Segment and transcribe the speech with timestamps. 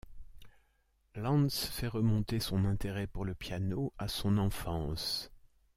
[1.13, 5.29] Lanz fait remonter son intérêt pour le piano à son enfance.